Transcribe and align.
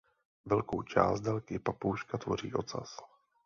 Velkou 0.45 0.81
část 0.81 1.21
délky 1.21 1.59
papouška 1.59 2.17
tvoří 2.17 2.53
ocas. 2.53 2.97